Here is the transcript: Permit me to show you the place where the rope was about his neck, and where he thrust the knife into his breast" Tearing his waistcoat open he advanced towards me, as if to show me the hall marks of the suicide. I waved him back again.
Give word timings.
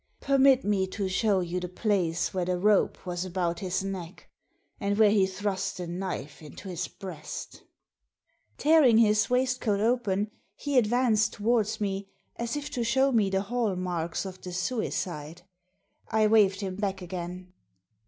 Permit 0.19 0.63
me 0.63 0.87
to 0.87 1.07
show 1.07 1.41
you 1.41 1.59
the 1.59 1.69
place 1.69 2.33
where 2.33 2.45
the 2.45 2.57
rope 2.57 3.05
was 3.05 3.23
about 3.23 3.59
his 3.59 3.83
neck, 3.83 4.27
and 4.79 4.97
where 4.97 5.11
he 5.11 5.27
thrust 5.27 5.77
the 5.77 5.85
knife 5.85 6.41
into 6.41 6.69
his 6.69 6.87
breast" 6.87 7.61
Tearing 8.57 8.97
his 8.97 9.29
waistcoat 9.29 9.79
open 9.79 10.31
he 10.55 10.79
advanced 10.79 11.33
towards 11.33 11.79
me, 11.79 12.09
as 12.35 12.55
if 12.57 12.71
to 12.71 12.83
show 12.83 13.11
me 13.11 13.29
the 13.29 13.41
hall 13.41 13.75
marks 13.75 14.25
of 14.25 14.41
the 14.41 14.53
suicide. 14.53 15.43
I 16.09 16.25
waved 16.25 16.61
him 16.61 16.77
back 16.77 17.03
again. 17.03 17.53